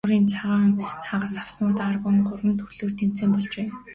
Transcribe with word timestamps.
Гагнуурын 0.03 0.27
цахилгаан, 0.33 0.71
хагас 1.09 1.33
автомат, 1.43 1.79
аргон 1.87 2.15
гэсэн 2.15 2.25
гурван 2.27 2.53
төрлөөр 2.59 2.91
тэмцээн 2.99 3.29
болж 3.33 3.51
байна. 3.57 3.73